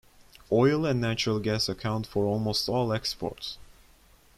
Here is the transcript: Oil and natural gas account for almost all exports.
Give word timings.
Oil 0.51 0.83
and 0.83 0.99
natural 0.99 1.39
gas 1.39 1.69
account 1.69 2.07
for 2.07 2.25
almost 2.25 2.67
all 2.67 2.91
exports. 2.91 3.59